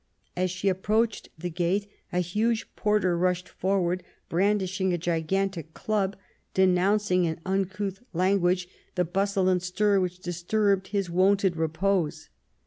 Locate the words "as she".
0.35-0.67